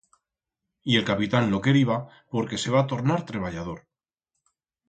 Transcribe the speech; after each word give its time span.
Y 0.81 0.95
el 0.97 1.05
capitán 1.05 1.51
lo 1.51 1.61
queriba 1.61 2.07
porque 2.31 2.57
se 2.57 2.71
va 2.71 2.87
tornar 2.87 3.23
treballador. 3.23 3.87